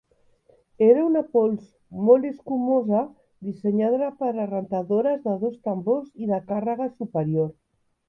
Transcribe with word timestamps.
Era 0.85 1.03
una 1.09 1.21
pols 1.37 1.67
molt 2.07 2.29
escumosa 2.31 3.03
dissenyada 3.51 4.11
per 4.25 4.33
a 4.33 4.49
rentadores 4.55 5.25
de 5.29 5.39
dos 5.47 5.63
tambors 5.71 6.13
i 6.25 6.35
de 6.35 6.45
càrrega 6.53 6.95
superior. 7.01 7.59